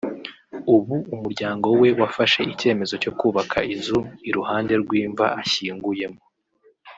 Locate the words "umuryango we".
1.15-1.89